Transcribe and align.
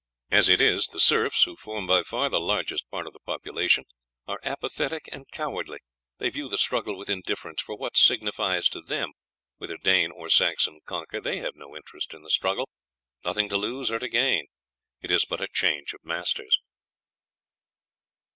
As 0.31 0.49
it 0.49 0.59
is, 0.59 0.87
the 0.87 0.99
serfs, 0.99 1.43
who 1.43 1.55
form 1.55 1.85
by 1.85 2.01
far 2.01 2.27
the 2.27 2.39
largest 2.41 2.89
part 2.89 3.05
of 3.05 3.13
the 3.13 3.19
population, 3.19 3.83
are 4.27 4.39
apathetic 4.41 5.07
and 5.11 5.29
cowardly; 5.31 5.77
they 6.17 6.31
view 6.31 6.49
the 6.49 6.57
struggle 6.57 6.97
with 6.97 7.07
indifference, 7.07 7.61
for 7.61 7.75
what 7.77 7.95
signifies 7.95 8.67
to 8.69 8.81
them 8.81 9.11
whether 9.57 9.77
Dane 9.77 10.09
or 10.09 10.27
Saxon 10.27 10.79
conquer; 10.87 11.21
they 11.21 11.37
have 11.37 11.53
no 11.55 11.75
interest 11.75 12.15
in 12.15 12.23
the 12.23 12.31
struggle, 12.31 12.67
nothing 13.23 13.47
to 13.49 13.57
lose 13.57 13.91
or 13.91 13.99
to 13.99 14.09
gain, 14.09 14.47
it 15.01 15.11
is 15.11 15.23
but 15.23 15.39
a 15.39 15.47
change 15.47 15.93
of 15.93 16.03
masters." 16.03 16.57